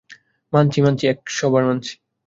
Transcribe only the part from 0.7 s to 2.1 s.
মানছি এক-শবার মানছি।